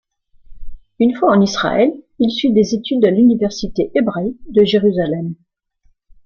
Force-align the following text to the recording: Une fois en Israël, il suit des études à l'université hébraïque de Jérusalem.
Une 0.97 1.13
fois 1.15 1.29
en 1.29 1.39
Israël, 1.41 1.91
il 2.17 2.31
suit 2.31 2.51
des 2.51 2.73
études 2.73 3.05
à 3.05 3.11
l'université 3.11 3.91
hébraïque 3.93 4.39
de 4.49 4.63
Jérusalem. 4.63 5.35